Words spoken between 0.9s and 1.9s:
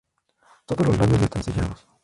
labios están sellados.